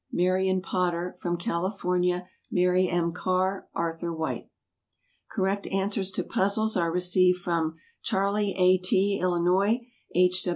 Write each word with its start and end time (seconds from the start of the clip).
Marion 0.11 0.61
Potter. 0.63 1.15
From 1.19 1.37
California 1.37 2.27
Mary 2.49 2.87
M. 2.89 3.11
Carr, 3.11 3.67
Arthur 3.75 4.11
White. 4.11 4.49
Correct 5.29 5.67
answers 5.67 6.09
to 6.09 6.23
puzzles 6.23 6.75
are 6.75 6.91
received 6.91 7.37
from 7.39 7.75
Charlie 8.01 8.55
A. 8.57 8.79
T., 8.79 9.19
Illinois; 9.21 9.81
H. 10.15 10.43